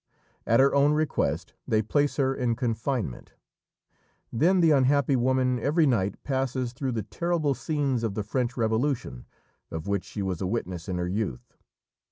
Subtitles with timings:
[0.47, 3.33] At her own request they place her in confinement;
[4.33, 9.25] then the unhappy woman every night passes through the terrible scenes of the French Revolution,
[9.69, 11.53] of which she was a witness in her youth.